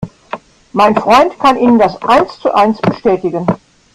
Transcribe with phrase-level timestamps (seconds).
[0.73, 3.45] Mein Freund kann Ihnen das eins zu eins bestätigen.